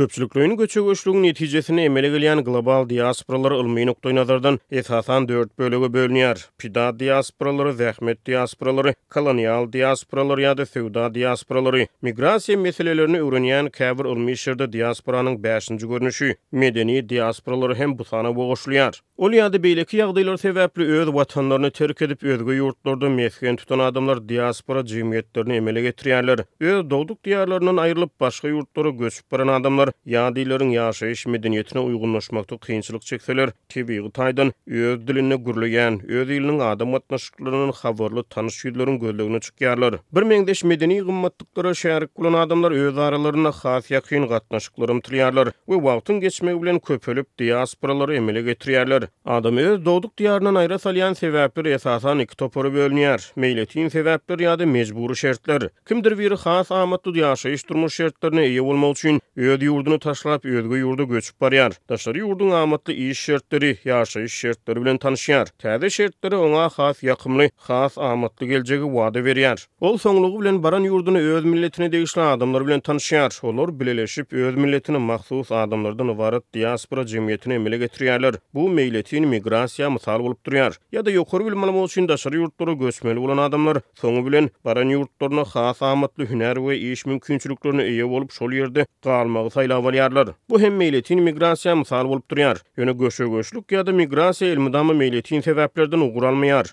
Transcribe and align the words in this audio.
Köpçülüklüğünü 0.00 0.56
göçü 0.56 0.80
neticesini 1.22 1.80
emele 1.84 2.08
gelen 2.18 2.44
global 2.44 2.88
diasporalar 2.88 3.50
ılmi 3.50 3.86
noktayı 3.86 4.14
nazardan 4.14 4.60
esasan 4.70 5.28
dört 5.28 5.58
bölüge 5.58 5.92
bölünüyor. 5.92 6.48
Pida 6.58 6.98
diasporaları, 7.00 7.72
zahmet 7.74 8.26
diasporaları, 8.26 8.94
kolonial 9.10 9.72
diasporaları 9.72 10.42
ya 10.42 10.58
da 10.58 10.66
sevda 10.66 11.14
diasporaları. 11.14 11.86
Migrasiya 12.02 12.58
meselelerini 12.58 13.20
öğrenyen 13.22 13.70
kabir 13.70 14.04
ılmi 14.04 14.32
işerde 14.32 14.72
diasporanın 14.72 15.42
beşinci 15.42 15.88
görünüşü. 15.88 16.34
Medeni 16.52 17.08
diasporaları 17.08 17.74
hem 17.74 17.98
bu 17.98 18.04
sana 18.04 18.36
boğuşluyar. 18.36 19.00
Ol 19.16 19.32
ya 19.32 19.52
da 19.52 19.62
beyleki 19.62 19.96
yağdaylar 19.96 20.36
sebeple 20.36 20.84
öz 20.84 21.08
vatanlarını 21.08 21.70
terk 21.70 22.02
edip 22.02 22.24
özgü 22.24 22.52
yurtlarda 22.54 23.08
mesken 23.08 23.56
tutan 23.56 23.78
adamlar 23.78 24.28
diaspora 24.28 24.84
cimiyetlerini 24.86 25.54
emele 25.56 25.80
getiriyarlar. 25.82 26.40
Öz 26.60 26.90
dolduk 26.90 27.24
diyarlarından 27.24 27.76
ayrılıp 27.76 28.20
başka 28.20 28.48
yurtlara 28.48 28.90
göçüp 28.90 29.32
baran 29.32 29.48
adamlar 29.48 29.89
ýadylaryň 30.10 30.70
ýaşaýyş 30.76 31.22
medeniýetine 31.34 31.82
uýgunlaşmakda 31.86 32.58
kynçylyk 32.64 33.02
çekseler, 33.06 33.50
tebigi 33.72 34.10
taýdan 34.14 34.52
öz 34.66 35.00
diline 35.06 35.34
gürleýän, 35.46 35.98
öz 36.06 36.28
diliniň 36.28 36.60
adam 36.72 36.94
gatnaşyklarynyň 36.96 37.72
habarly 37.82 38.22
tanış 38.28 38.60
ýüzlerini 38.64 38.98
gözlegine 39.00 39.38
çykýarlar. 39.46 39.98
Bir 40.12 40.22
medeni 40.22 40.94
gymmatlyklara 41.06 41.70
şäherlik 41.82 42.10
bolan 42.18 42.32
adamlar 42.46 42.72
öz 42.72 42.98
aralaryna 42.98 43.52
has 43.62 43.90
ýakyn 43.90 44.26
gatnaşyklaryň 44.32 45.00
tilýärler 45.00 45.52
we 45.68 45.76
wagtyň 45.88 46.20
geçmegi 46.20 46.62
bilen 46.62 46.78
köpelip 46.78 47.26
diasporalary 47.38 48.16
emele 48.16 48.40
getirýärler. 48.46 49.08
Adam 49.24 49.56
öz 49.56 49.84
dowduk 49.84 50.12
diýarynyň 50.18 50.58
aýra 50.64 50.78
salýan 50.78 51.14
sebäpler 51.18 51.74
esasan 51.74 52.18
iki 52.18 52.36
topara 52.36 52.68
bölünýär. 52.74 53.30
Meýletin 53.36 53.88
sebäpleri 53.94 54.44
ýa-da 54.46 54.66
mejburi 54.66 55.16
şertler. 55.16 55.68
Kimdir 55.88 56.18
biri 56.18 56.36
has 56.36 56.70
amatly 56.72 57.20
ýaşaýyş 57.22 57.68
durmuş 57.68 57.94
şertlerini 57.94 58.40
ýa 58.54 58.64
bolmak 58.64 58.96
üçin 58.96 59.20
öz 59.36 59.62
ýurduny 59.80 59.98
taşlap 60.02 60.44
özgü 60.44 60.78
ýurda 60.80 61.04
göçüp 61.08 61.40
barýar. 61.40 61.72
Daşary 61.88 62.18
ýurdun 62.20 62.52
amatly 62.56 62.94
iş 63.10 63.18
şertleri, 63.20 63.70
ýaşaýyş 63.84 64.28
şertleri 64.28 64.80
bilen 64.80 64.96
tanışýar. 64.98 65.48
Täze 65.58 65.90
şertleri 65.90 66.34
oňa 66.36 66.68
has 66.76 67.00
ýakymly, 67.02 67.50
has 67.56 67.96
amatly 67.98 68.46
geljegi 68.46 68.84
wada 68.84 69.20
berýär. 69.24 69.64
Ol 69.80 69.98
soňlugy 69.98 70.40
bilen 70.40 70.62
baran 70.62 70.80
yurdunu 70.84 71.18
öz 71.18 71.44
milletine 71.44 71.92
degişli 71.92 72.20
adamlar 72.22 72.66
bilen 72.66 72.80
tanışýar. 72.80 73.46
Olar 73.46 73.80
bileleşip 73.80 74.32
öz 74.32 74.56
milletini 74.56 74.98
mahsus 74.98 75.52
adamlardan 75.52 76.08
ibaret 76.08 76.54
diaspora 76.54 77.00
jemgyýetini 77.02 77.54
emele 77.54 77.76
getirýärler. 77.84 78.36
Bu 78.54 78.68
milletin 78.68 79.24
migrasiýa 79.32 79.92
mysal 79.92 80.20
bolup 80.20 80.46
durýar. 80.46 80.76
Ýa-da 80.92 81.10
ýokary 81.10 81.46
bilmeli 81.46 81.72
bolsun 81.74 82.08
daşary 82.08 82.36
ýurtlara 82.36 82.78
göçmeli 82.78 83.20
bolan 83.20 83.38
adamlar 83.38 83.80
soňu 84.02 84.26
bilen 84.26 84.50
baran 84.64 84.90
ýurtlaryna 84.96 85.44
has 85.56 85.82
amatly 85.82 86.24
hünär 86.24 86.56
we 86.56 86.76
iş 86.76 87.06
mümkinçiliklerini 87.06 87.82
eýe 87.82 88.08
bolup 88.10 88.32
şol 88.32 88.50
ýerde 88.52 88.86
galmagy 89.02 89.52
saýlaw 89.60 89.82
bolýarlar. 89.86 90.30
Bu 90.50 90.60
hem 90.62 90.76
milletin 90.80 91.20
migrasiýa 91.26 91.76
mysal 91.82 92.08
bolup 92.10 92.24
durýar. 92.30 92.62
Ýöne 92.80 92.96
göçüp-göçlük 93.02 93.74
ýa-da 93.76 93.92
migrasiýa 94.02 94.54
ilmi 94.56 94.72
damy 94.74 94.94
milletin 95.02 95.42
sebäplerden 95.48 96.00
ugralmaýar. 96.08 96.72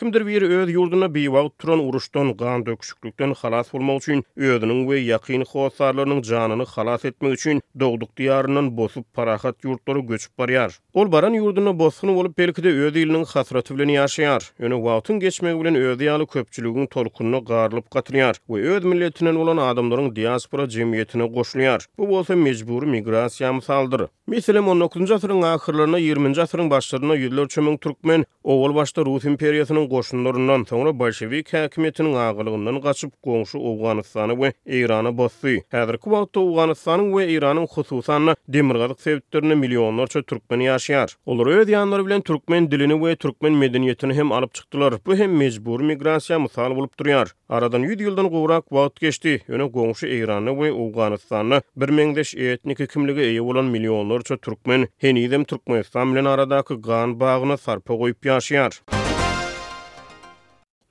Kimdir 0.00 0.26
bir 0.26 0.42
öz 0.42 0.70
yurduna 0.72 1.14
biwa 1.14 1.50
turan 1.58 1.78
uruşdan 1.78 2.36
gan 2.36 2.66
döküşüklükden 2.66 3.30
xalas 3.30 3.72
bolmak 3.72 3.96
üçin 4.02 4.24
özünün 4.36 4.82
we 4.88 4.96
yaqin 4.98 5.40
xosarlarynyň 5.44 6.22
janyny 6.22 6.62
xalas 6.62 7.04
etmek 7.04 7.32
üçin 7.32 7.60
dogduk 7.80 8.08
diýarynyň 8.16 8.68
bosup 8.76 9.14
parahat 9.14 9.64
yurtlary 9.64 10.00
göçüp 10.06 10.32
barýar. 10.38 10.78
Ol 10.94 11.12
baran 11.12 11.32
yurduna 11.40 11.78
bosgun 11.78 12.14
bolup 12.16 12.38
belkide 12.38 12.68
öz 12.86 12.94
ýylynyň 13.02 13.26
hasraty 13.34 13.74
bilen 13.74 13.88
ýaşaýar. 13.98 14.42
Öňe 14.60 14.78
wagtyň 14.88 15.20
geçmegi 15.26 15.60
bilen 15.60 15.74
öz 15.74 16.00
ýaly 16.08 16.26
köpçüligiň 16.26 16.86
tolkunyny 16.86 17.40
garlyp 17.52 17.86
gatnaýar 17.94 18.34
we 18.46 18.56
öz 18.76 18.84
milletinden 18.84 19.36
bolan 19.42 19.56
adamlaryň 19.58 20.16
diaspora 20.16 20.62
jemgyýetine 20.64 21.26
goşulýar. 21.38 21.84
Bu 21.98 22.08
bolsa 22.08 22.36
mecburi 22.36 22.86
migrasiýa 22.86 23.52
mysaldyr. 23.54 24.06
Meselem 24.26 24.64
19-njy 24.72 25.14
asyryň 25.14 25.42
ahyrlaryna 25.54 26.00
20-nji 26.00 26.40
asyryň 26.46 26.70
başlaryna 26.70 27.14
ýüzler 27.24 27.48
çömeň 27.48 27.78
türkmen, 27.78 28.24
owol 28.44 28.74
başda 28.74 29.04
Rus 29.06 29.24
imperiýasynyň 29.24 29.89
goşunlarından 29.90 30.64
sonra 30.64 30.98
Bolşevik 30.98 31.52
hakimiyetinin 31.52 32.14
ağırlığından 32.14 32.80
kaçıp 32.80 33.12
qoňşu 33.24 33.58
Awganistany 33.70 34.32
we 34.40 34.52
Irany 34.80 35.16
bossy. 35.18 35.56
Häzirki 35.74 36.08
wagtda 36.14 36.40
Awganistanyň 36.40 37.10
we 37.16 37.24
Iranyň 37.34 37.66
hususan 37.74 38.36
demirgazyk 38.48 39.00
sebeplerini 39.00 39.54
millionlarça 39.54 40.22
türkmen 40.22 40.60
ýaşaýar. 40.60 41.14
Olar 41.26 41.46
öz 41.46 41.68
bilen 42.06 42.20
türkmen 42.20 42.70
dilini 42.70 42.92
we 42.94 43.16
türkmen 43.16 43.52
medeniýetini 43.52 44.14
hem 44.14 44.32
alyp 44.32 44.54
çykdylar. 44.54 44.94
Bu 45.06 45.16
hem 45.16 45.36
mejbur 45.36 45.80
migrasiýa 45.80 46.42
mysal 46.42 46.76
bolup 46.76 47.00
durýar. 47.00 47.28
Aradan 47.48 47.82
100 47.82 47.96
ýyldan 48.00 48.28
gowrak 48.30 48.64
wagt 48.68 49.00
geçdi. 49.00 49.42
Ýöne 49.48 49.70
goňşu 49.70 50.06
Iranyň 50.06 50.54
we 50.56 50.70
Awganistanyň 50.70 51.60
bir 51.76 51.88
meňdeş 51.88 52.34
etniki 52.52 52.86
kimligi 52.86 53.20
eýe 53.20 53.44
bolan 53.44 53.64
millionlarça 53.64 54.36
türkmen 54.36 54.88
henizem 54.98 55.44
türkmenistan 55.44 56.14
bilen 56.14 56.24
aradakı 56.24 56.82
qan 56.82 57.20
bağını 57.20 57.58
sarpa 57.58 57.94
goýup 57.94 58.20
ýaşaýar. 58.30 58.80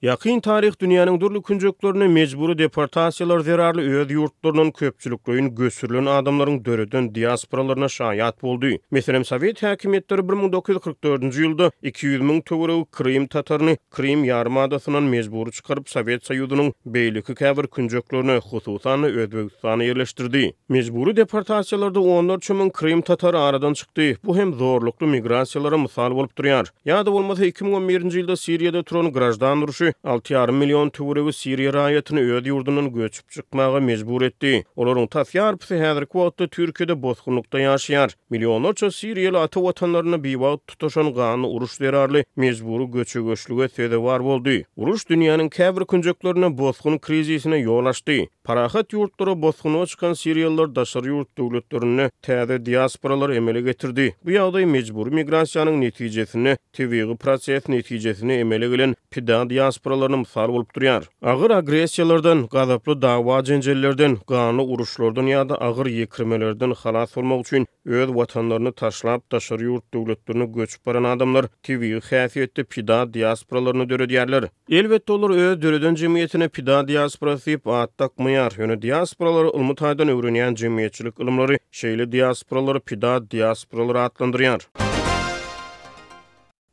Yakın 0.01 0.39
tarih 0.39 0.71
dünýäniň 0.81 1.19
durly 1.21 1.41
künjeklerini 1.43 2.07
mejburi 2.07 2.53
deportasiýalar 2.57 3.41
zerarly 3.43 3.83
öz 3.99 4.11
ýurtlarynyň 4.15 4.69
köpçülükligin 4.71 5.49
gösürilen 5.55 6.05
adamlaryň 6.05 6.61
döredin 6.65 7.09
diasporalaryna 7.15 7.85
şaýat 7.91 8.37
boldy. 8.41 8.77
Meselem 8.91 9.25
Sowet 9.25 9.59
häkimetleri 9.63 10.21
1944-nji 10.21 11.39
ýylda 11.43 11.71
200 11.83 12.21
000 12.23 12.39
töwere 12.45 12.85
Krim 12.91 13.27
tatarny 13.27 13.75
Krim 13.91 14.23
ýarmadasynyň 14.23 15.09
mejburi 15.15 15.51
çykaryp 15.51 15.89
Sowet 15.89 16.23
Soýuzynyň 16.29 16.71
beýliki 16.95 17.35
käbir 17.35 17.67
künjeklerini 17.67 18.39
hususan 18.53 19.03
Özbegistana 19.03 19.83
ýerleşdirdi. 19.89 20.53
Mejburi 20.69 21.11
deportasiýalarda 21.19 21.99
14 21.99 22.49
000 22.49 22.71
Krim 22.71 23.01
tatary 23.01 23.37
aradan 23.37 23.73
çykdy. 23.73 24.15
Bu 24.23 24.37
hem 24.37 24.53
zorlukly 24.53 25.07
migrasiýalara 25.17 25.81
mysal 25.81 26.15
bolup 26.15 26.39
durýar. 26.39 26.71
Ýa-da 26.87 27.11
bolmasa 27.19 27.45
2011-nji 27.51 28.23
ýylda 28.23 28.35
Suriýada 28.45 28.83
turan 28.83 29.11
grajdan 29.11 29.67
6,5 30.03 30.51
milyon 30.57 30.89
töwregi 30.95 31.33
Suriýa 31.33 31.73
raýatyny 31.73 32.21
öz 32.39 32.47
ýurdundan 32.49 32.89
göçüp 32.93 33.29
çykmagy 33.31 33.79
mejbur 33.85 34.21
etdi. 34.25 34.51
Olaryň 34.75 35.07
tasýar 35.13 35.57
pysy 35.57 35.79
häzir 35.83 36.05
kwotda 36.05 36.47
Türkiýede 36.47 36.95
bozgunlukda 37.01 37.61
ýaşaýar. 37.65 38.13
Milyonlarça 38.29 38.89
Suriýa 38.95 39.37
ata 39.37 39.59
watanlaryny 39.63 40.19
biwagt 40.23 40.67
tutuşan 40.67 41.11
gany 41.13 41.47
uruş 41.47 41.79
derarly 41.81 42.23
mejburi 42.35 42.89
göçü 42.91 43.23
göçlüge 43.25 43.67
sede 43.69 44.01
bar 44.03 44.23
boldy. 44.23 44.61
Uruş 44.75 45.01
dünýäniň 45.09 45.49
käbir 45.49 45.85
künjeklerini 45.85 46.51
bozgun 46.57 46.97
krizisine 46.99 47.61
ýol 47.63 47.89
açdy. 47.89 48.27
Parahat 48.43 48.93
ýurtlara 48.93 49.37
bozgun 49.41 49.85
çykan 49.85 50.13
Suriýalylar 50.23 50.75
daşary 50.75 51.09
ýurt 51.13 51.29
döwletlerini 51.37 52.09
täze 52.23 52.59
diasporalar 52.65 53.29
emele 53.29 53.61
getirdi. 53.61 54.07
Bu 54.25 54.31
ýagdaý 54.37 54.65
mejburi 54.65 55.13
migrasiýanyň 55.21 55.79
netijesini, 55.85 56.57
tewigi 56.73 57.15
proses 57.17 57.69
netijesini 57.69 58.41
emele 58.45 58.67
gelen 58.67 58.95
pidan 59.11 59.49
diasporalar 59.49 59.78
diasporalaryna 59.79 60.17
mysal 60.19 60.49
bolup 60.51 60.73
durýar. 60.75 61.03
Agyr 61.21 61.51
agressiýalardan, 61.57 62.47
gazaply 62.51 62.95
dawa 63.01 63.41
jenjellerden, 63.45 64.17
gany 64.27 64.61
uruşlardan 64.61 65.27
ýa-da 65.31 65.55
agyr 65.69 65.85
ýekirmelerden 65.91 66.75
halas 66.81 67.15
bolmak 67.15 67.39
üçin 67.45 67.67
öz 67.85 68.09
watanlaryny 68.09 68.71
taşlap 68.71 69.23
daşary 69.31 69.63
ýurt 69.63 69.83
döwletlerine 69.93 70.45
göçüp 70.45 70.85
baran 70.85 71.03
adamlar 71.03 71.45
TV 71.63 71.99
häsiýetde 71.99 72.63
pida 72.63 73.13
diasporalaryny 73.13 73.83
döredýärler. 73.89 74.47
Elbetde 74.69 75.11
olar 75.13 75.29
öz 75.29 75.61
döredän 75.61 75.95
jemgyýetine 75.95 76.49
pida 76.49 76.83
diasporasy 76.87 77.51
diýip 77.51 77.71
atdakmaýar. 77.81 78.57
Ýöne 78.59 78.81
diasporalar 78.81 79.45
ulmy 79.53 79.73
taýdan 79.79 80.09
öwrenýän 80.13 80.55
jemgyýetçilik 80.59 81.19
ulumlary 81.21 81.59
şeýle 81.71 82.11
diasporalary 82.11 82.79
pida 82.79 83.19
diasporalary 83.31 84.05
atlandyrýar. 84.07 84.88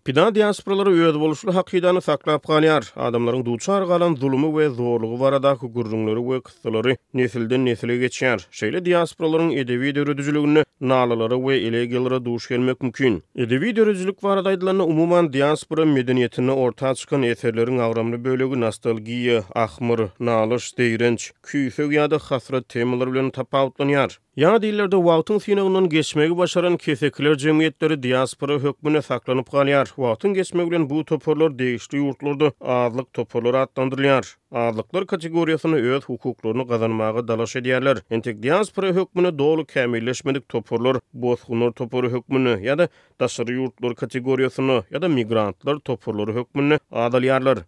Pida 0.07 0.31
diasporalara 0.35 0.91
üýede 0.95 1.19
boluşly 1.19 1.51
hakydany 1.57 1.99
saklap 2.07 2.45
galýar. 2.47 2.85
Adamlaryň 3.07 3.41
duçar 3.47 3.83
galan 3.91 4.13
zulmy 4.21 4.47
we 4.57 4.67
zorlugy 4.77 5.17
baradaky 5.21 5.67
gurrunlary 5.75 6.23
we 6.29 6.37
kysylary 6.47 6.95
nesilden 7.21 7.65
nesile 7.67 7.97
geçýär. 8.03 8.45
Şeýle 8.61 8.85
diasporalaryň 8.87 9.51
edebi 9.59 9.91
döredijiligini 9.95 10.63
nalalary 10.81 11.37
we 11.49 11.55
ele 11.57 11.87
gelere 11.87 12.25
duş 12.25 12.49
gelmek 12.49 12.83
mümkin. 12.87 13.17
Edebi 13.47 13.73
döredijilik 13.77 14.23
barada 14.23 14.53
aýdylany 14.55 14.83
umumyň 14.87 15.33
diaspora 15.35 15.83
medeniýetini 15.97 16.51
orta 16.67 16.95
çykan 16.95 17.23
eserleriň 17.33 17.83
agramly 17.89 18.23
bölegi 18.25 18.55
nostalgiýa, 18.63 19.43
ahmyr, 19.65 20.01
nalyş, 20.21 20.71
degrenç, 20.79 21.33
küýsegi 21.51 21.99
ýa-da 21.99 22.23
hasrat 22.29 22.69
temalary 22.69 23.13
bilen 23.19 23.33
tapawutlanýar. 23.41 24.19
Ýa-da 24.37 24.59
dillerde 24.63 24.99
wagtyň 25.01 25.39
synagynyň 25.43 25.87
geçmegi 25.93 26.35
başaran 26.39 26.75
kesekler 26.77 27.39
jemgyetleri 27.45 27.97
diaspora 28.03 28.57
hökmüne 28.65 29.01
saklanyp 29.07 29.49
galýar. 29.55 29.89
Wagtyň 30.03 30.35
geçmegi 30.39 30.71
bilen 30.71 30.85
bu 30.91 30.99
toparlar 31.13 31.55
degişli 31.59 32.03
ýurtlarda 32.03 32.51
adlyk 32.75 33.09
toparlar 33.17 33.55
atlandyrylýar. 33.63 34.29
Adlyklar 34.65 35.07
kategoriýasyny 35.15 35.81
öz 35.95 36.05
hukuklaryny 36.11 36.67
gazanmagy 36.75 37.25
dalaş 37.31 37.57
edýärler. 37.63 38.03
Entik 38.19 38.43
diaspora 38.43 38.93
hökmüne 38.99 39.33
dogry 39.39 39.65
kämilleşmedik 39.73 40.45
toparlar, 40.57 40.97
bozgunlar 41.25 41.73
toparlary 41.83 42.13
hökmüni 42.19 42.59
ýa-da 42.69 42.89
daşary 43.21 43.57
ýurtlar 43.57 43.97
kategoriýasyny 44.05 44.83
ýa-da 44.93 45.09
migrantlar 45.17 45.79
toparlary 45.91 46.33
hökmüne 46.43 46.79
adalýarlar. 46.93 47.65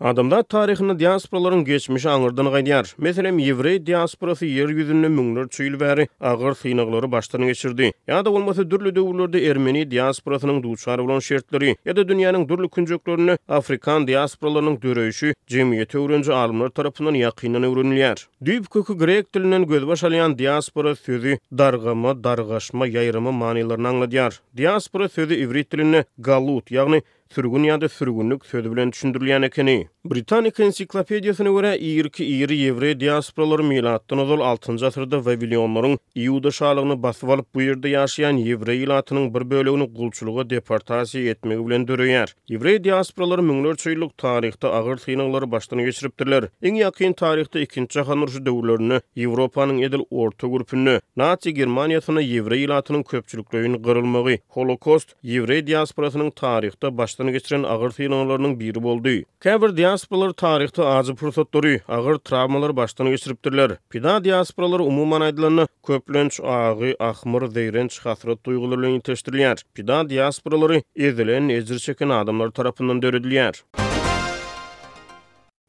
Adamda 0.00 0.42
tarihini 0.42 0.98
diasporaların 0.98 1.64
geçmiş 1.64 2.06
anırdını 2.06 2.50
gaydiyar. 2.50 2.94
Meselem, 2.98 3.38
evrey 3.38 3.86
diasporası 3.86 4.46
yer 4.46 4.68
yüzünü 4.68 5.08
münglör 5.08 5.48
çüyül 5.48 5.80
veri 5.80 6.08
ağır 6.20 6.54
sinagları 6.54 7.12
baştan 7.12 7.46
geçirdi. 7.46 7.92
Ya 8.06 8.24
da 8.24 8.30
olması 8.30 8.70
dürlü 8.70 8.96
dövürlerde 8.96 9.46
Ermeni 9.46 9.90
diasporasının 9.90 10.62
duçar 10.62 10.98
olan 10.98 11.18
şertleri 11.18 11.76
ya 11.84 11.96
da 11.96 12.08
dünyanın 12.08 12.48
dürlü 12.48 12.68
küncüklerini 12.68 13.38
Afrikan 13.48 14.06
diasporalarının 14.06 14.82
dörüyüşü 14.82 15.34
cemiyeti 15.46 15.98
öğrenci 15.98 16.32
alımlar 16.32 16.68
tarafından 16.68 17.14
yakinan 17.14 17.62
öğreniliyar. 17.62 18.28
Düyüb 18.44 18.64
kökü 18.64 18.98
grek 18.98 19.34
dilinin 19.34 19.66
gözbaş 19.66 20.04
alayan 20.04 20.38
diaspora 20.38 20.96
sözü 20.96 21.38
dargama, 21.52 22.24
dargaşma, 22.24 22.86
yayrama 22.86 23.32
manilerini 23.32 23.88
anladiyar. 23.88 24.40
Diaspora 24.56 25.08
sözü 25.08 25.34
evrey 25.34 25.64
dilini 25.70 26.04
galut, 26.18 26.70
yani 26.70 27.02
sürgün 27.34 27.64
ýa-da 27.68 27.88
sürgünlik 27.88 28.46
sözü 28.46 28.70
bilen 28.72 28.92
düşündirilýän 28.92 29.46
ekeni. 29.46 29.88
Britanik 30.08 30.60
ensiklopediýasyna 30.66 31.50
görä 31.56 31.72
22 31.80 32.24
ýyry 32.26 32.52
ýewre 32.60 32.92
diasporalary 33.00 33.62
milattan 33.68 34.18
ozal 34.22 34.40
6-njy 34.46 34.86
asyrda 34.88 35.16
Wawilionlaryň 35.26 35.98
Iuda 36.24 36.50
şahlygyny 36.58 37.02
basyp 37.02 37.28
alyp 37.34 37.50
bu 37.54 37.62
ýerde 37.66 37.90
ýaşaýan 37.92 38.38
ýewre 38.44 38.72
ýylatynyň 38.78 39.26
bir 39.34 39.44
bölegini 39.50 39.86
gulçuluga 39.98 40.42
deportasiýa 40.50 41.30
etmegi 41.34 41.66
bilen 41.66 41.84
döreýär. 41.90 42.32
Ýewre 42.50 42.78
diasporalary 42.84 43.44
müňlerçe 43.50 43.92
ýyllyk 43.92 44.12
taryhda 44.16 44.72
agyr 44.78 44.96
synaglary 45.04 45.50
başdan 45.50 45.84
geçiripdirler. 45.84 46.48
Iň 46.62 46.80
ýakyn 46.86 47.14
taryhda 47.20 47.60
2-nji 47.66 47.92
jahan 47.98 48.24
uruşy 48.24 48.40
döwürlerini, 48.46 49.00
Ýewropanyň 49.16 49.84
edil 49.90 50.06
orta 50.10 50.46
gurupyny, 50.46 50.98
Nazi 51.16 51.52
Germaniýasyna 51.60 52.24
ýewre 52.32 52.56
ýylatynyň 52.64 53.02
köpçülikleýini 53.04 53.82
gyrylmagy, 53.84 54.40
Holokost 54.48 55.14
ýewre 55.24 55.60
diasporasynyň 55.66 56.30
taryhda 56.30 56.96
baş 56.98 57.17
Qazaqstan 57.18 57.32
geçiren 57.32 57.62
ağır 57.62 57.90
tiyinolarının 57.90 58.60
biri 58.60 58.82
boldu. 58.82 59.08
Kəbir 59.42 59.76
diasporalar 59.76 60.30
tarixta 60.30 60.86
azı 60.88 61.14
pürsatdırı, 61.18 61.72
ağır 61.88 62.18
travmalar 62.18 62.76
başdan 62.76 63.08
geçiribdirlər. 63.14 63.76
Pida 63.90 64.14
diasporalar 64.24 64.80
umuman 64.80 65.20
aydılanı 65.20 65.66
köplənç 65.84 66.40
ağı, 66.42 66.94
axmır, 67.10 67.48
deyrenç, 67.54 67.98
xatrat 68.04 68.38
duyğulurlu 68.46 68.94
intəştirilər. 69.00 69.64
Pida 69.74 70.02
diasporalar 70.10 70.78
edilən, 71.08 71.50
ezir 71.58 71.82
çəkən 71.88 72.14
adamlar 72.22 72.54
tarafından 72.60 73.02
dörüdülər. 73.02 73.64
Pida 73.72 73.87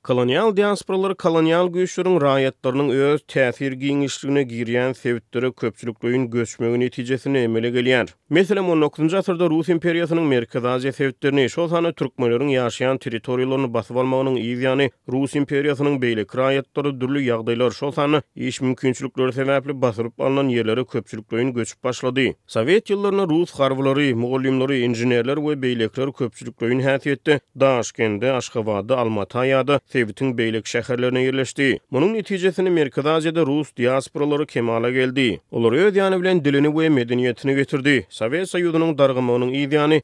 Kolonial 0.04 0.56
diasporalar 0.58 1.16
kolonial 1.18 1.68
güýçlürin 1.74 2.22
raýatlarynyň 2.24 2.90
öz 3.08 3.22
täsir 3.34 3.72
giňişligine 3.82 4.44
girýän 4.48 4.94
sebäpleri 5.00 5.50
köpçülükliň 5.62 6.30
göçmegi 6.32 6.80
netijesinde 6.80 7.44
emele 7.44 7.68
gelýär. 7.70 8.08
Meselem 8.30 8.66
19-njy 8.76 9.18
asyrda 9.18 9.50
Rus 9.52 9.70
imperiýasynyň 9.74 10.26
Merkez 10.32 10.64
Aziýa 10.64 10.94
sebäplerini, 11.00 11.50
şol 11.50 11.68
sanly 11.74 11.92
türkmenleriň 11.94 12.52
ýaşaýan 12.56 13.00
territoriýalaryny 13.06 13.74
basyp 13.74 13.98
almagynyň 13.98 14.38
ýa 14.40 14.90
Rus 15.16 15.36
imperiýasynyň 15.42 16.00
beýle 16.06 16.24
kraýatlary 16.32 16.96
dürli 17.02 17.26
ýagdaýlar 17.28 17.72
şol 17.82 17.92
sanly 17.92 18.22
iş 18.52 18.62
mümkinçilikleri 18.62 19.34
sebäpli 19.42 19.76
basyp 19.82 20.22
alynan 20.30 20.50
ýerlere 20.56 20.88
köpçülükliň 20.96 21.52
göçüp 21.60 21.84
başlady. 21.84 22.32
Sowet 22.56 22.90
ýyllaryna 22.90 23.28
Rus 23.34 23.54
garwlary, 23.58 24.14
mugallimleri, 24.14 24.80
injenerler 24.88 25.38
we 25.50 25.60
beýlekler 25.68 26.14
köpçülükliň 26.24 26.80
häsiýetinde 26.88 27.40
Daşkendi, 27.60 28.32
Aşgabatda, 28.32 28.98
Almatyda 28.98 29.80
Sebitin 29.90 30.32
beylik 30.38 30.68
şehirlerine 30.72 31.22
yerləşdi. 31.26 31.68
Bunun 31.92 32.14
neticesini 32.14 32.70
Merkez 32.70 33.06
Rus 33.06 33.72
diasporaları 33.78 34.46
kemala 34.46 34.90
geldi. 34.92 35.42
Olur 35.52 35.74
öz 35.74 35.96
yanı 35.96 36.22
bilen 36.22 36.46
dilini 36.46 36.80
ve 36.80 36.90
medeniyetini 36.90 37.56
getirdi. 37.56 38.06
Sovet 38.10 38.50
Sayudunun 38.50 38.98
dargımı 38.98 39.32
onun 39.32 39.48
iyi 39.50 39.74
yanı 39.74 40.02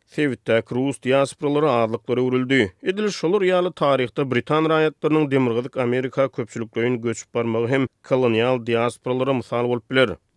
Rus 0.72 1.04
diasporaları 1.04 1.70
ağırlıkları 1.72 2.24
ürüldü. 2.24 2.72
Edil 2.84 3.10
şolur 3.10 3.42
yalı 3.42 3.72
tarihte 3.74 4.32
Britan 4.32 4.70
rayatlarının 4.70 5.32
demirgızık 5.32 5.78
Amerika 5.78 6.28
köpçülüklerin 6.30 7.02
göçüp 7.02 7.34
parmağı 7.34 7.68
hem 7.68 7.88
kolonial 8.04 8.66
diasporalara 8.66 9.34
misal 9.34 9.66
olup 9.66 9.90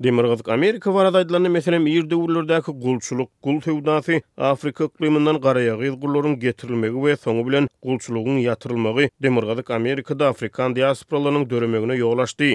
Demirgazyk 0.04 0.48
Amerika 0.54 0.92
wara 0.94 1.10
daýdylany 1.14 1.50
meselem 1.50 1.86
ýerde 1.90 2.14
ullardaky 2.14 2.70
gulçuluk, 2.84 3.30
gul 3.42 3.58
töwdaty 3.64 4.20
Afrika 4.50 4.86
iklimindan 4.86 5.40
garaýagy 5.42 5.90
gullaryň 6.04 6.38
getirilmegi 6.44 6.94
we 7.06 7.16
soňu 7.24 7.42
bilen 7.50 7.66
gulçulugyň 7.88 8.38
ýatyrylmagy 8.46 9.10
Demirgazyk 9.28 9.74
Amerikada 9.80 10.30
Afrikan 10.34 10.76
diasporalarynyň 10.78 11.48
döremegine 11.50 11.98
ýol 12.02 12.22
açdy. 12.28 12.52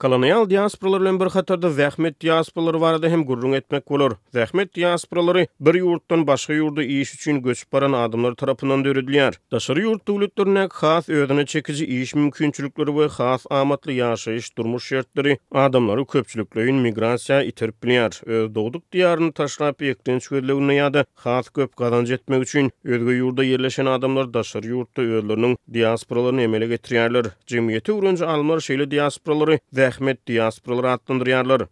Kolonial 0.00 0.46
diasporalar 0.48 1.00
bilen 1.02 1.18
bir 1.20 1.28
hatarda 1.30 1.68
zähmet 1.76 2.14
diasporalar 2.24 2.78
barada 2.80 3.08
hem 3.08 3.22
gurrun 3.24 3.52
etmek 3.52 3.90
bolar. 3.90 4.12
Zähmet 4.32 4.70
diasporalary 4.78 5.42
bir 5.66 5.76
ýurtdan 5.80 6.22
başga 6.26 6.54
ýurda 6.56 6.80
iýiş 6.86 7.10
üçin 7.18 7.42
göçüp 7.44 7.72
baran 7.72 7.92
adamlar 7.98 8.32
tarapyndan 8.40 8.80
döredilýär. 8.86 9.36
Daşary 9.52 9.80
ýurt 9.82 10.00
döwletlerine 10.08 10.62
has 10.72 11.08
özüne 11.08 11.44
çekiji 11.46 11.84
iş 11.86 12.14
mümkinçilikleri 12.14 12.94
we 13.00 13.08
has 13.18 13.44
amatly 13.50 13.98
ýaşaýyş 14.00 14.48
durmuş 14.58 14.86
şertleri 14.88 15.38
adamlary 15.52 16.00
köpçülükleýin 16.14 16.80
migrasiýa 16.86 17.44
iterip 17.44 17.74
bilýär. 17.84 18.16
Öz 18.38 18.54
dogduk 18.54 18.82
diýarynyň 18.92 19.32
taşlap 19.42 19.82
ýekden 19.82 20.24
çykarylýan 20.24 20.72
ýa 20.80 21.04
has 21.26 21.50
köp 21.60 21.76
gazanç 21.76 22.10
etmek 22.16 22.42
üçin 22.48 22.72
özgä 22.84 23.20
ýurda 23.20 23.44
ýerleşen 23.50 23.86
adamlar 23.98 24.32
daşary 24.34 24.66
ýurtda 24.72 25.02
özleriniň 25.10 25.56
diasporalaryny 25.74 26.42
emele 26.48 26.72
getirýärler. 26.74 27.26
Jemgyýet 27.52 27.92
urunç 27.98 28.20
almalar 28.22 28.60
şeýle 28.70 28.90
diasporalary 28.96 29.58
we 29.89 29.89
Ahmet 29.90 30.18
diasporalar 30.28 30.84
atdan 30.94 31.18
20-nji 31.20 31.68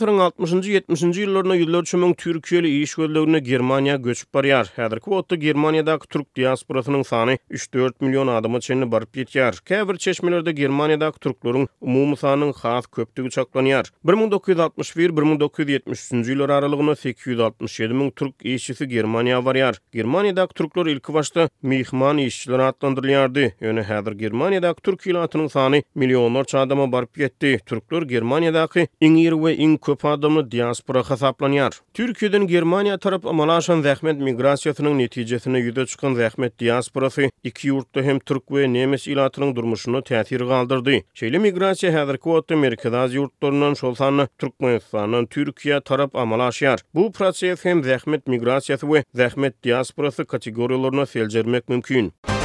60-njy 0.00 0.70
70-nji 0.86 1.24
ýyllaryna 1.26 1.54
ýyllar 1.60 1.82
çymyň 1.90 2.12
türkçeli 2.20 2.68
iş 2.82 2.90
gözlerini 3.00 3.40
Germaniýa 3.46 3.96
göçüp 4.04 4.28
barýar. 4.34 4.66
Häzirki 4.76 5.08
wagtda 5.12 5.34
Germaniýadaky 5.46 6.06
türk 6.08 6.26
diasporasynyň 6.38 7.02
sany 7.08 7.34
3-4 7.50 7.92
milyon 8.06 8.28
adamy 8.32 8.60
çenli 8.64 8.86
barp 8.92 9.16
ýetýär. 9.18 9.58
Käbir 9.68 9.96
çeşmelerde 10.06 10.50
Germaniýadaky 10.56 11.18
türklaryň 11.20 11.66
umumy 11.80 12.16
sanynyň 12.16 12.52
has 12.62 12.86
köpdigi 12.86 13.30
çaklanýar. 13.36 13.90
1961-1973-nji 14.06 16.32
ýyllar 16.36 16.52
aralygyna 16.58 16.96
867 16.96 17.92
min 17.94 18.10
türk 18.10 18.34
işçisi 18.46 18.84
Germaniýa 18.88 19.38
barýar. 19.44 19.76
Germaniýadaky 19.92 20.54
türkler 20.54 20.86
ilk 20.86 21.06
wagtda 21.14 21.48
mehman 21.62 22.18
işçilere 22.28 22.62
atlandyrylýardy. 22.72 23.44
Ýöne 23.60 23.82
häzir 23.90 24.12
Germaniýadaky 24.24 24.80
türk 24.82 25.00
ýylatynyň 25.10 25.48
sany 25.58 25.82
millionlarça 25.94 26.60
adamy 26.62 26.90
barp 26.92 27.16
ýetdi. 27.18 27.49
türkler 27.58 28.02
Germaniyadaki 28.02 28.88
en 29.00 29.14
iri 29.14 29.44
ve 29.44 29.52
en 29.52 29.76
köp 29.76 30.04
adamlı 30.04 30.50
diaspora 30.50 31.10
hesablanıyor. 31.10 31.80
Türkdün 31.94 32.60
Almanya 32.60 32.98
taraf 32.98 33.26
amalaşan 33.26 33.80
zähmet 33.82 34.18
migrasyosynyň 34.22 34.98
netijesinde 34.98 35.58
ýüze 35.58 35.86
çykan 35.90 36.12
zähmet 36.20 36.52
diasporasy 36.60 37.24
iki 37.44 37.68
ýurtda 37.70 38.02
hem 38.04 38.18
türk 38.18 38.42
we 38.48 38.72
nemes 38.72 39.06
ilatynyň 39.06 39.56
durmuşyny 39.56 39.96
täsir 40.02 40.40
galdyrdy. 40.48 40.98
Şeýle 41.14 41.38
migrasiýa 41.46 41.92
häzirki 41.96 42.28
wagtda 42.34 42.54
Amerikadan 42.54 43.10
ýurt 43.10 43.30
torlanan 43.40 44.26
türkmenistandan 44.38 45.26
Türkiýe 45.26 45.80
taraf 45.84 46.10
amalaşýar. 46.14 46.80
Bu 46.94 47.12
proses 47.12 47.64
hem 47.64 47.80
zähmet 47.80 48.22
migrasiýasy 48.26 48.86
we 48.94 49.04
zähmet 49.22 49.54
diasporasy 49.64 50.22
kategoriýalaryna 50.22 51.62
mümkün. 51.68 52.12
mümkin. 52.12 52.36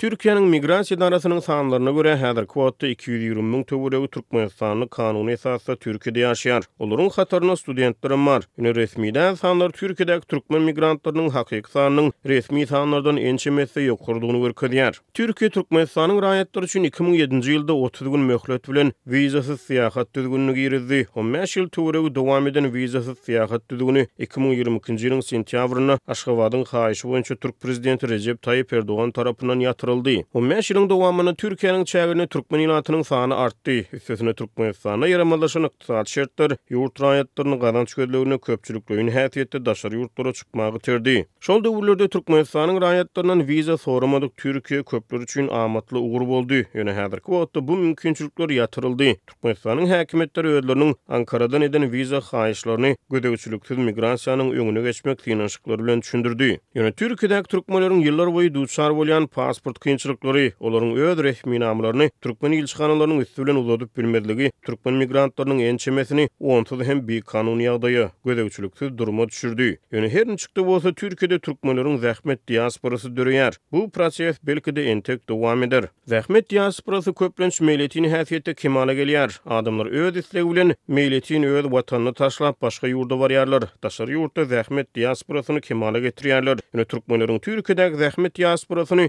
Türkiýanyň 0.00 0.46
migrasiýa 0.56 0.98
darasynyň 1.02 1.40
sanlaryna 1.44 1.92
görä 1.92 2.12
häzir 2.16 2.46
kwota 2.48 2.86
220 2.86 3.40
000 3.52 3.64
töwereg 3.68 4.06
türkmenistanly 4.14 4.86
kanuny 4.88 5.32
esasda 5.34 5.72
Türkiýede 5.74 6.22
ýaşaýar. 6.22 6.62
Olaryň 6.84 7.10
hatarına 7.16 7.56
studentlerim 7.56 8.24
bar. 8.26 8.40
Ýöne 8.58 8.72
resmiden 8.78 9.34
sanlar 9.34 9.70
Türkiýedäki 9.76 10.24
türkmen 10.32 10.62
migrantlarynyň 10.62 11.28
hakyky 11.30 11.70
sanynyň 11.72 12.10
resmi 12.26 12.66
sanlardan 12.66 13.16
ençe 13.20 13.50
mesele 13.52 13.90
ýokurdugyny 13.90 14.40
görkezýär. 14.48 14.96
Türkiýe 15.14 15.50
türkmenistanyň 15.58 16.18
raýatlary 16.24 16.64
üçin 16.70 16.84
2007-nji 16.88 17.48
ýylda 17.58 17.72
30 17.72 18.12
gün 18.14 18.20
möhlet 18.32 18.68
bilen 18.68 18.92
wizasyz 19.06 19.60
syýahat 19.68 20.08
Girizdi. 20.14 20.96
girdi. 20.96 21.06
15 21.14 21.56
ýyl 21.56 21.68
töwereg 21.68 22.14
dowam 22.14 22.46
eden 22.46 22.70
wizasyz 22.72 23.18
syýahat 23.28 23.62
düzgünü 23.70 24.06
2022-nji 24.18 25.12
ýylyň 25.12 25.22
sentýabryna 25.28 25.98
Aşgabatyň 26.08 26.64
haýyşy 26.72 27.08
boýunça 27.12 27.36
türk 27.36 27.60
prezidenti 27.60 28.08
Recep 28.08 28.42
Tayyip 28.42 28.72
Erdoğan 28.72 29.10
tarapyndan 29.12 29.60
ýatyrylýar. 29.60 29.89
artırıldı. 29.90 30.24
Bu 30.34 30.40
meş 30.40 30.70
ýylyň 30.70 30.88
dowamyny 30.90 31.32
Türkiýanyň 31.40 31.84
çägini 31.90 32.26
türkmen 32.28 32.60
ýolatynyň 32.64 33.04
sany 33.04 33.34
artdy. 33.34 33.74
Üstesine 33.96 34.32
türkmen 34.34 34.72
sany 34.72 35.08
ýaramalaşan 35.12 35.66
ykdysat 35.68 36.08
şertler 36.08 36.50
ýurt 36.70 37.00
raýatlarynyň 37.02 37.58
garanç 37.62 37.94
gödlegini 37.94 38.34
köpçülükleýin 38.38 39.10
häsiýetde 39.14 39.64
daşary 39.66 39.96
ýurtlara 39.96 40.32
çykmagy 40.32 40.78
terdi. 40.78 41.26
Şol 41.40 41.64
döwürlerde 41.64 42.08
türkmen 42.08 42.44
sanyň 42.52 42.78
raýatlarynyň 42.84 43.40
wiza 43.46 43.76
soramadyk 43.76 44.32
Türkiýe 44.38 44.82
köplür 44.84 45.20
üçin 45.26 45.48
amatly 45.48 45.98
ugur 45.98 46.24
boldy. 46.32 46.60
Ýöne 46.74 46.94
häzirki 47.00 47.30
wagtda 47.34 47.68
bu 47.68 47.76
mümkinçilikler 47.76 48.48
ýatyryldy. 48.58 49.16
Türkmen 49.26 49.54
sanyň 49.64 49.90
häkimetleri 49.98 50.48
öýlerniň 50.58 50.94
Ankara'dan 51.08 51.62
eden 51.62 51.82
wiza 51.92 52.20
haýyşlaryny 52.30 52.96
gödäwçilik 53.10 53.60
migrasiýanyň 53.62 54.54
öňüne 54.60 54.82
geçmek 54.86 55.26
diýen 55.26 55.46
şykly 55.48 55.78
bilen 55.82 56.00
düşündirdi. 56.06 56.52
Ýöne 56.76 56.90
Türkiýadaky 56.94 57.46
türkmenleriň 57.56 58.00
ýyllar 58.06 58.32
boyu 58.34 58.54
duçar 58.54 58.90
bolýan 58.90 59.26
pasport 59.26 59.79
kynçylyklary, 59.80 60.52
olaryň 60.60 60.92
öz 60.96 61.18
rehmi 61.22 61.60
namlaryny 61.60 62.10
türkmen 62.22 62.52
ýylçykanalarynyň 62.52 63.20
üstünden 63.24 63.56
uzatyp 63.56 63.96
bilmedligi, 63.96 64.52
türkmen 64.66 64.94
migrantlarynyň 65.00 65.58
ençemesini 65.70 66.28
ontuz 66.40 66.84
hem 66.84 67.00
bir 67.08 67.20
kanuny 67.22 67.64
ýagdaýy 67.64 68.08
gödäwçilikde 68.26 68.90
durma 68.98 69.28
düşürdi. 69.28 69.70
Ýöne 69.92 70.08
her 70.16 70.36
çykdy 70.36 70.66
bolsa 70.66 70.92
Türkiýede 70.92 71.38
türkmenleriň 71.40 71.98
zähmet 72.04 72.42
diasporasy 72.48 73.08
döreýär. 73.16 73.54
Bu 73.72 73.90
proses 73.90 74.36
belki 74.42 74.76
de 74.76 74.82
entek 74.90 75.28
dowam 75.28 75.62
eder. 75.62 75.84
Zähmet 76.08 76.50
diasporasy 76.50 77.10
köplenç 77.12 77.60
meýletini 77.60 78.08
häsiýetde 78.12 78.54
kemale 78.54 78.92
gelýär. 78.94 79.38
Adamlar 79.46 79.86
öz 79.86 80.16
isleg 80.16 80.44
bilen 80.50 80.74
meýletini 80.88 81.46
öz 81.48 81.64
watanyny 81.72 82.12
taşlap 82.14 82.60
başga 82.62 82.88
ýurda 82.88 83.16
barýarlar. 83.22 83.68
Daşar 83.84 84.08
ýurtda 84.08 84.44
zähmet 84.54 84.90
diasporasyny 84.94 85.60
kemale 85.60 85.98
getirýärler. 86.08 86.60
Ýöne 86.74 86.84
türkmenleriň 86.84 87.40
Türkiýedäki 87.40 88.38
diasporasyny 88.38 89.08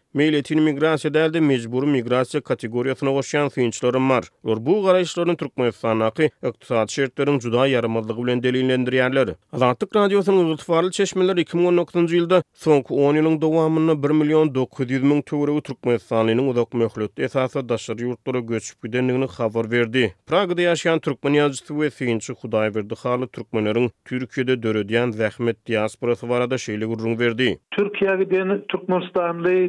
ýetkin 0.62 0.62
migrasiýa 0.70 1.12
däldi, 1.14 1.42
miqrasiya 1.42 1.92
migrasiýa 1.92 2.42
kategoriýasyna 2.46 3.10
goşýan 3.18 3.50
fiýinçlerim 3.54 4.10
bar. 4.10 4.24
Ol 4.44 4.58
bu 4.66 4.76
garaýşlaryny 4.88 5.36
türkmen 5.38 5.72
sanaky 5.72 6.30
ykdysat 6.44 6.90
şertleriniň 6.92 7.40
juda 7.44 7.68
ýaramazlygy 7.70 8.24
bilen 8.24 8.42
delillendirýärler. 8.44 9.34
Azatlyk 9.54 9.96
radiosynyň 9.96 10.54
ýygtyfarly 10.54 10.92
çeşmeleri 10.92 11.42
2019-njy 11.44 12.20
ýylda 12.20 12.42
soňky 12.66 12.94
10 12.94 13.18
ýylyň 13.20 13.40
dowamyny 13.42 13.96
1 14.04 14.16
million 14.22 14.56
900 14.56 15.02
000 15.04 15.22
töwere 15.22 15.62
türkmen 15.62 15.98
sanalynyň 15.98 16.50
uzak 16.52 16.74
möhlet 16.74 17.20
esasy 17.20 17.60
daşary 17.70 18.04
ýurtlara 18.04 18.40
göçüp 18.46 18.84
gidenligini 18.84 19.28
habar 19.38 19.72
berdi. 19.72 20.14
Pragda 20.28 20.62
ýaşaýan 20.62 21.00
türkmen 21.00 21.34
ýazgysy 21.34 21.76
we 21.82 21.88
fiýinçi 21.90 22.36
Hudaý 22.42 22.74
berdi 22.76 22.96
haly 23.04 23.28
türkmenleriň 23.34 23.90
Türkiýede 24.06 24.56
döredýän 24.64 25.12
zähmet 25.12 25.58
diasporasy 25.68 26.30
barada 26.30 26.56
şeýle 26.56 26.86
gurrun 26.86 27.20
berdi. 27.20 27.60
Türkiýäde 27.78 28.30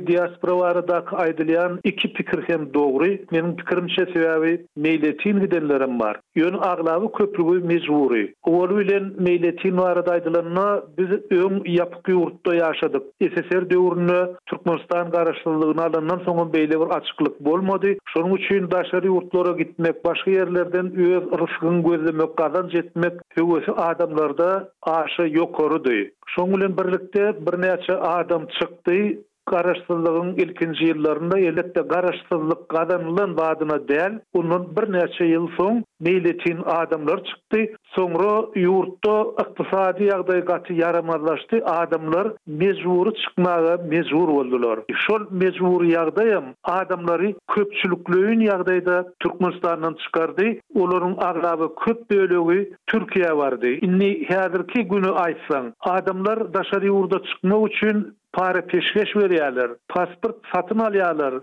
diasporasy 0.07 0.72
aradaki 0.73 1.17
aydylan 1.17 1.81
iki 1.85 2.13
pikir 2.13 2.39
hem 2.47 2.69
Menin 3.01 3.27
Benim 3.33 3.57
pikirim 3.57 3.87
meyletin 4.77 5.41
gidenlerim 5.41 6.01
var. 6.01 6.21
Yön 6.35 6.53
ağlavı 6.55 7.13
köprüvü 7.13 7.65
mecburi. 7.65 8.35
Oğlu 8.43 8.83
ile 8.83 9.03
meyletin 9.19 9.77
o 9.77 9.83
arada 9.83 10.21
biz 10.99 11.09
ön 11.31 11.63
yapık 11.67 12.09
yurtta 12.09 12.55
yaşadık. 12.55 13.03
SSR 13.23 13.71
dövrünü 13.71 14.35
Türkmenistan 14.47 15.11
karşılığına 15.11 15.85
alandan 15.85 16.21
sonun 16.25 16.53
böyle 16.53 16.71
bir 16.81 16.87
açıklık 16.97 17.47
olmadı. 17.47 17.87
Şunun 18.07 18.37
için 18.37 18.69
dışarı 18.71 19.07
yurtlara 19.07 19.53
gitmek, 19.59 20.05
başga 20.05 20.31
yerlerden 20.31 20.87
öz 20.87 21.23
rızkın 21.41 21.83
gözlemek, 21.83 22.37
kazanç 22.37 22.75
etmek 22.75 23.13
hüvesi 23.37 23.73
adamlarda 23.73 24.69
aşı 24.83 25.23
yok 25.31 25.59
Şoň 26.37 26.57
bilen 26.57 26.77
birlikde 26.79 27.25
birlikte 27.47 27.97
adam 27.97 28.47
çıktı. 28.61 28.93
Garaşsızlığın 29.47 30.35
ilkinci 30.37 30.85
yıllarında 30.85 31.39
elbette 31.39 31.81
garaşsızlık 31.81 32.69
kadınlığın 32.69 33.37
vaadına 33.37 33.89
değil, 33.89 34.19
onun 34.35 34.77
bir 34.77 34.93
neçe 34.93 35.25
yıl 35.25 35.49
son 35.57 35.85
meyletin 36.01 36.59
adamlar 36.67 37.25
çıktı. 37.25 37.59
Sonra 37.85 38.47
yurtta 38.55 39.25
iktisadi 39.49 40.05
yağda 40.05 40.37
yıkatı 40.37 40.73
yaramazlaştı. 40.73 41.65
Adamlar 41.65 42.33
mecburu 42.47 43.13
çıkmaya 43.15 43.77
mecbur 43.89 44.29
oldular. 44.29 44.79
Şol 45.07 45.21
mecburu 45.31 45.85
yağdayım, 45.85 46.45
adamları 46.65 47.35
köpçülüklüğün 47.55 48.41
yağdayı 48.41 48.87
da 48.87 49.13
Türkmenistan'dan 49.21 49.95
çıkardı. 50.05 50.45
Onların 50.75 51.17
köp 51.85 52.11
bölüğü 52.11 52.73
Türkiye 52.87 53.37
vardı. 53.37 53.69
İnni 53.69 54.29
hiyadır 54.29 54.61
günü 54.69 55.11
aysan, 55.11 55.75
adamlar 55.81 56.55
daşarı 56.55 56.87
yurda 56.87 57.21
çıkma 57.23 57.69
için 57.69 58.15
para 58.33 58.61
peşkeş 58.67 59.17
veriyalar, 59.17 59.71
pasport 59.89 60.37
satın 60.55 60.79
alyalar, 60.79 61.35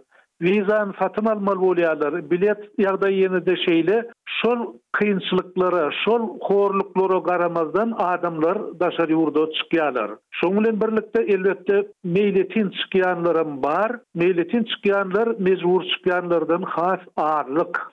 vizan 0.42 0.94
satın 1.00 1.26
almal 1.26 1.62
bolyalar, 1.62 2.30
bilet 2.30 2.58
yagda 2.78 3.10
yeni 3.10 3.46
de 3.46 3.56
şeyle, 3.66 4.06
şol 4.26 4.74
kıyınçlıklara, 4.92 5.90
şol 6.06 6.40
horluklara 6.42 7.18
garamazdan 7.20 7.94
adamlar 7.98 8.80
daşar 8.80 9.10
yurda 9.10 9.52
çıkyalar. 9.54 10.12
Şonulen 10.32 10.82
birlikte 10.82 11.22
elbette 11.22 11.88
meyletin 12.04 12.70
çıkyanlarım 12.70 13.64
bar, 13.64 13.92
meyletin 14.16 14.64
çıkyanlar 14.64 15.28
mecbur 15.40 15.84
çıkyanlardan 15.84 16.62
has 16.62 17.00
ağırlık. 17.18 17.92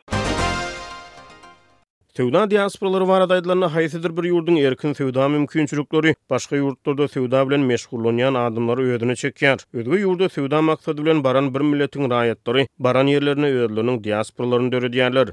Sevda 2.16 2.50
diasporaları 2.50 3.08
var 3.08 3.20
adaydılarına 3.20 3.74
haysidir 3.74 4.16
bir 4.16 4.22
yurdun 4.24 4.56
erkin 4.56 4.92
sevda 4.92 5.28
mümkünçülükleri, 5.28 6.14
başka 6.30 6.56
yurtlarda 6.56 7.08
sevda 7.08 7.48
bilen 7.48 7.60
meşgulunyan 7.60 8.34
adımları 8.34 8.82
ödünü 8.82 9.16
çekiyar. 9.16 9.58
Ödüge 9.74 9.96
yurda 9.96 10.28
sevda 10.28 10.62
maksadı 10.62 11.04
bilen 11.04 11.24
baran 11.24 11.54
bir 11.54 11.60
milletin 11.60 12.10
rayetleri, 12.10 12.68
baran 12.78 13.06
yerlerine 13.06 13.46
ödülünün 13.46 14.04
diasporalarını 14.04 14.72
dörü 14.72 14.92
diyarlar. 14.92 15.28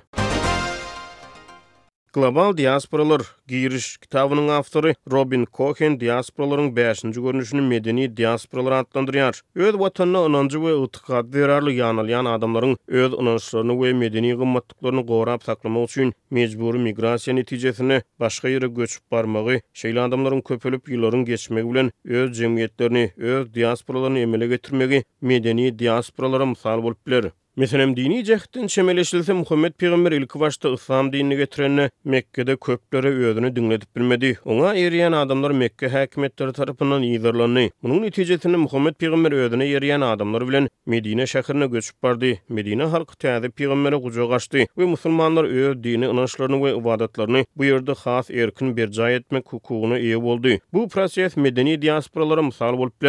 Global 2.14 2.58
Diasporalar 2.58 3.22
giriş 3.48 3.98
kitabının 3.98 4.48
avtory 4.48 4.94
Robin 5.12 5.48
Cohen 5.54 5.98
Diasporalaryň 6.00 6.74
5-nji 6.76 7.22
görnüşini 7.24 7.62
medeni 7.62 8.18
diasporalar 8.18 8.72
atlandyryar. 8.72 9.42
Öz 9.56 9.72
watanyna 9.72 10.22
onanjy 10.28 10.56
we 10.62 10.74
utgat 10.84 11.34
derarly 11.34 11.74
ýanylýan 11.82 12.30
adamlaryň 12.38 12.76
öz 12.88 13.14
onanjylaryny 13.24 13.74
we 13.82 13.94
medeni 14.04 14.36
gymmatlyklaryny 14.44 15.04
gorap 15.10 15.44
saklamak 15.50 15.90
üçin 15.90 16.14
mejburi 16.38 16.78
migrasiýa 16.86 17.34
netijesini 17.40 18.02
başga 18.20 18.48
ýere 18.54 18.70
göçüp 18.78 19.02
barmagy, 19.12 19.64
şeýle 19.84 20.06
adamlaryň 20.08 20.46
köpülüp 20.52 20.90
ýyllaryň 20.94 21.26
geçmegi 21.32 21.74
bilen 21.74 21.92
öz 22.06 22.42
jemgyýetlerini, 22.44 23.08
öz 23.34 23.54
diasporalaryny 23.58 24.22
emele 24.28 24.48
getirmegi 24.54 25.04
medeni 25.22 25.72
diasporalara 25.80 26.46
mysal 26.54 26.84
bolup 26.86 27.08
biler. 27.08 27.32
Mesenem, 27.56 27.96
dini 27.96 28.24
cehdin 28.24 28.68
çemeleşilse 28.68 29.34
Muhammed 29.34 29.74
Peygamber 29.74 30.12
ilk 30.12 30.40
başta 30.40 30.70
İslam 30.70 31.14
dinini 31.14 31.38
getirene 31.38 31.90
Mekke'de 32.04 32.56
köplere 32.56 33.10
üyedini 33.10 33.56
dinledip 33.56 33.96
bilmedi. 33.96 34.40
Ona 34.46 34.76
eriyen 34.76 35.12
adamlar 35.12 35.52
Mekke 35.52 35.86
häkimetleri 35.90 36.54
tarafından 36.54 37.04
iyidirlandı. 37.04 37.70
Munun 37.82 38.02
neticesini 38.02 38.58
Muhammed 38.58 38.94
Peygamber 38.96 39.32
üyedini 39.32 39.64
eriyen 39.72 40.02
adamlar 40.02 40.48
bilen 40.48 40.70
Medine 40.86 41.28
şehrine 41.28 41.68
göçüp 41.68 42.04
bardi. 42.04 42.42
Medine 42.50 42.84
halky 42.84 43.16
tazi 43.20 43.50
Peygamberi 43.50 44.02
kucuğa 44.02 44.30
kaçtı 44.30 44.58
ve 44.78 44.86
Müslümanlar 44.86 45.46
üyed 45.46 45.84
dini 45.84 46.06
inançlaryny 46.06 46.64
ve 46.64 46.76
ibadatlaryny 46.76 47.44
bu 47.58 47.66
ýerde 47.66 47.96
has 48.04 48.30
erkin 48.30 48.78
bir 48.78 48.92
cahit 48.92 49.20
etmek 49.26 49.46
hukukuna 49.54 50.00
iyi 50.00 50.22
Bu 50.74 50.90
proses 50.90 51.38
medeni 51.38 51.82
diasporalara 51.82 52.42
mysal 52.42 52.74
olup 52.74 53.02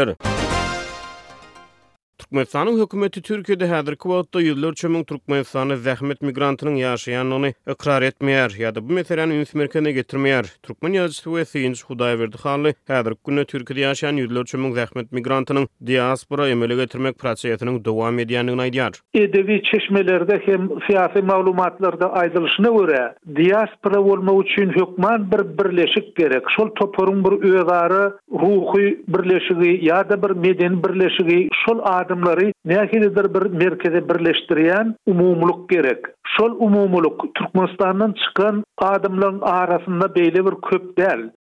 Türkmenistan 2.34 2.78
hökümeti 2.80 3.20
Türkiýede 3.22 3.64
häzir 3.70 3.96
kwotda 3.96 4.40
ýyllar 4.42 4.74
çömüň 4.80 5.04
Türkmenistany 5.10 5.76
zähmet 5.84 6.22
migrantynyň 6.26 6.78
ýaşaýan 6.80 7.30
ony 7.36 7.52
ikrar 7.72 8.02
etmeýär 8.02 8.50
ýa-da 8.62 8.82
bu 8.88 8.92
meselelerini 8.96 9.44
merkezine 9.60 9.90
getirmeýär. 9.92 10.44
Türkmen 10.62 10.92
ýazyjy 10.98 11.24
we 11.36 11.44
synç 11.52 11.84
Hudaýberdi 11.86 12.34
Xanly 12.42 12.72
häzir 12.90 13.14
günde 13.26 13.44
Türkiýede 13.52 13.84
ýaşaýan 13.86 14.18
ýyllar 14.22 14.44
çömüň 14.50 14.72
zähmet 14.80 15.12
migrantynyň 15.18 15.68
diaspora 15.86 16.48
emele 16.48 16.74
getirmek 16.82 17.18
prosesiniň 17.22 17.84
dowam 17.84 18.18
edýändigini 18.18 18.62
aýdýar. 18.66 18.98
Edebi 19.14 19.62
çeşmelerde 19.70 20.42
hem 20.46 20.66
syýasy 20.88 21.22
maglumatlarda 21.22 22.06
aýdylyşyna 22.22 22.68
görä 22.78 23.02
diaspora 23.36 24.00
bolmak 24.08 24.44
üçin 24.46 24.68
hökman 24.78 25.30
bir 25.30 25.42
birleşik 25.58 26.16
gerek. 26.16 26.42
Şol 26.56 26.68
toporun 26.74 27.24
bir 27.24 27.32
öwgary, 27.50 28.10
ruhy 28.32 28.86
birleşigi 29.08 29.70
ýa-da 29.86 30.16
bir 30.22 30.30
meden 30.48 30.82
birleşigi 30.84 31.48
şol 31.66 31.78
adam 31.84 32.23
bunları 32.24 32.52
nähilidir 32.64 33.34
bir 33.34 33.50
merkeze 33.50 33.98
birleştirýän 34.08 34.94
umumlyk 35.06 35.68
gerek. 35.68 36.04
Şol 36.38 36.52
umumlyk 36.60 37.34
Türkmenistan'dan 37.34 38.12
çıkan 38.26 38.64
adamların 38.78 39.40
arasında 39.40 40.04
beýle 40.04 40.46
bir 40.46 40.60
köp 40.60 41.34